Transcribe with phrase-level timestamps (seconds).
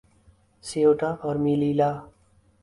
[0.63, 1.91] Ceuta اور Melilla